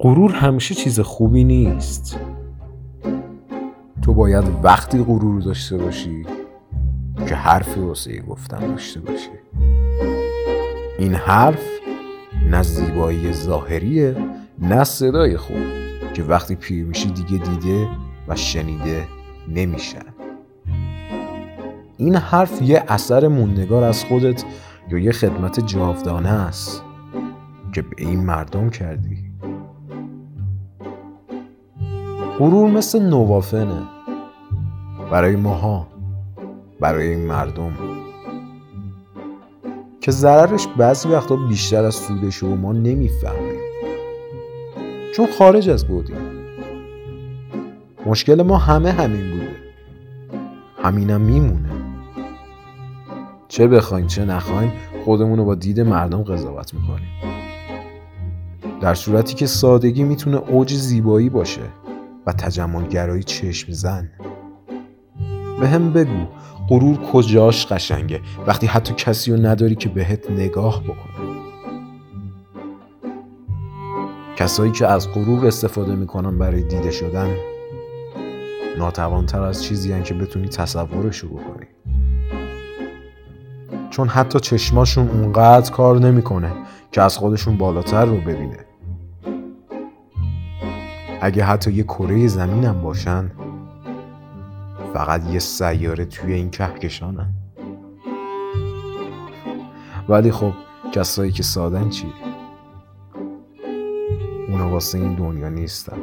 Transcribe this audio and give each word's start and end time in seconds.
غرور 0.00 0.32
همیشه 0.32 0.74
چیز 0.74 1.00
خوبی 1.00 1.44
نیست. 1.44 2.18
تو 4.02 4.14
باید 4.14 4.44
وقتی 4.62 5.04
غرور 5.04 5.40
داشته 5.40 5.76
باشی 5.76 6.26
که 7.28 7.34
حرفی 7.34 7.80
واسه 7.80 8.20
گفتن 8.20 8.58
داشته 8.58 9.00
باشی. 9.00 9.28
این 10.98 11.14
حرف 11.14 11.62
نه 12.50 12.62
زیبایی 12.62 13.32
ظاهریه 13.32 14.16
نه 14.58 14.84
صدای 14.84 15.36
خوب 15.36 15.56
که 16.14 16.22
وقتی 16.22 16.54
پیر 16.54 16.84
میشی 16.84 17.10
دیگه 17.10 17.44
دیده 17.44 17.88
و 18.28 18.36
شنیده 18.36 19.06
نمیشن 19.48 20.04
این 21.96 22.16
حرف 22.16 22.62
یه 22.62 22.84
اثر 22.88 23.28
موندگار 23.28 23.84
از 23.84 24.04
خودت 24.04 24.44
یا 24.90 24.98
یه 24.98 25.12
خدمت 25.12 25.66
جاودانه 25.66 26.28
است 26.28 26.82
که 27.72 27.82
به 27.82 27.96
این 27.98 28.24
مردم 28.24 28.70
کردی. 28.70 29.27
غرور 32.38 32.70
مثل 32.70 33.02
نوافنه 33.02 33.82
برای 35.10 35.36
ماها 35.36 35.86
برای 36.80 37.08
این 37.08 37.26
مردم. 37.26 37.72
که 40.00 40.10
ضررش 40.10 40.66
بعضی 40.66 41.08
وقتا 41.08 41.36
بیشتر 41.36 41.84
از 41.84 41.94
سودش 41.94 42.42
و 42.42 42.56
ما 42.56 42.72
نمی‌فهمیم. 42.72 43.60
چون 45.14 45.26
خارج 45.38 45.70
از 45.70 45.86
بودیم. 45.86 46.16
مشکل 48.06 48.42
ما 48.42 48.58
همه 48.58 48.92
همین 48.92 49.30
بوده. 49.30 49.56
همینم 50.82 51.20
میمونه. 51.20 51.70
چه 53.48 53.68
بخوایم 53.68 54.06
چه 54.06 54.24
نخوایم 54.24 54.72
خودمون 55.04 55.38
رو 55.38 55.44
با 55.44 55.54
دید 55.54 55.80
مردم 55.80 56.22
قضاوت 56.22 56.74
می‌کنیم. 56.74 57.08
در 58.80 58.94
صورتی 58.94 59.34
که 59.34 59.46
سادگی 59.46 60.04
می‌تونه 60.04 60.36
اوج 60.36 60.74
زیبایی 60.74 61.28
باشه. 61.28 61.62
و 62.28 62.32
تجملگرایی 62.32 63.22
چشم 63.22 63.72
زن. 63.72 64.10
به 65.60 65.68
هم 65.68 65.92
بگو 65.92 66.26
غرور 66.68 66.96
کجاش 66.96 67.66
قشنگه؟ 67.66 68.20
وقتی 68.46 68.66
حتی 68.66 68.94
کسی 68.94 69.32
رو 69.32 69.46
نداری 69.46 69.74
که 69.74 69.88
بهت 69.88 70.30
نگاه 70.30 70.82
بکنه. 70.82 71.28
کسایی 74.36 74.72
که 74.72 74.86
از 74.86 75.12
غرور 75.12 75.46
استفاده 75.46 75.94
می‌کنن 75.94 76.38
برای 76.38 76.62
دیده 76.62 76.90
شدن 76.90 77.36
ناتوانتر 78.78 79.42
از 79.42 79.64
چیزی 79.64 79.92
هن 79.92 80.02
که 80.02 80.14
بتونی 80.14 80.48
تصورش 80.48 81.18
رو 81.18 81.28
بکنی. 81.28 81.66
چون 83.90 84.08
حتی 84.08 84.40
چشماشون 84.40 85.08
اونقدر 85.08 85.70
کار 85.70 85.98
نمی‌کنه 85.98 86.52
که 86.92 87.02
از 87.02 87.18
خودشون 87.18 87.56
بالاتر 87.56 88.04
رو 88.04 88.16
ببینه. 88.16 88.58
اگه 91.20 91.44
حتی 91.44 91.72
یه 91.72 91.82
کره 91.82 92.26
زمینم 92.26 92.82
باشن 92.82 93.30
فقط 94.94 95.30
یه 95.30 95.38
سیاره 95.38 96.04
توی 96.04 96.32
این 96.32 96.50
کهکشانن. 96.50 97.34
ولی 100.08 100.32
خب 100.32 100.52
کسایی 100.92 101.32
که 101.32 101.42
سادن 101.42 101.88
چی؟ 101.88 102.12
اونا 104.48 104.70
واسه 104.70 104.98
این 104.98 105.14
دنیا 105.14 105.48
نیستن. 105.48 105.98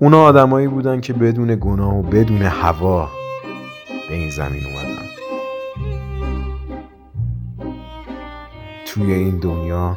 اونا 0.00 0.22
آدمایی 0.22 0.68
بودن 0.68 1.00
که 1.00 1.12
بدون 1.12 1.56
گناه 1.60 1.98
و 1.98 2.02
بدون 2.02 2.42
هوا 2.42 3.08
به 4.08 4.14
این 4.14 4.30
زمین 4.30 4.62
اومدن. 4.64 5.04
توی 8.86 9.12
این 9.12 9.38
دنیا 9.38 9.96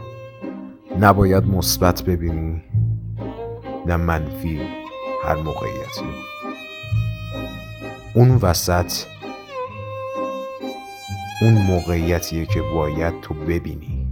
نباید 1.00 1.46
مثبت 1.46 2.02
ببینی. 2.04 2.62
نه 3.88 3.96
منفی 3.98 4.62
هر 5.24 5.36
موقعیتی. 5.36 6.06
اون 8.14 8.40
وسط 8.42 8.92
اون 11.42 11.54
موقعیتیه 11.54 12.46
که 12.46 12.62
باید 12.62 13.22
تو 13.22 13.34
ببینی. 13.34 14.08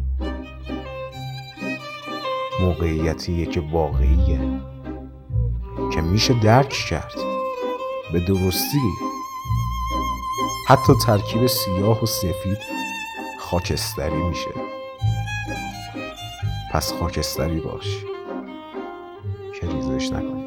موقعیتیه 2.61 3.45
که 3.45 3.61
واقعیه. 3.71 4.39
که 5.93 6.01
میشه 6.01 6.39
درک 6.39 6.69
کرد. 6.89 7.15
به 8.13 8.19
درستی. 8.19 8.91
حتی 10.67 10.93
ترکیب 11.05 11.47
سیاه 11.47 12.03
و 12.03 12.05
سفید 12.05 12.57
خاکستری 13.39 14.23
میشه. 14.23 14.51
پس 16.71 16.93
خاکستری 16.93 17.59
باش. 17.59 18.14
که 19.55 19.67
ریزش 19.67 20.11
نکنی 20.11 20.44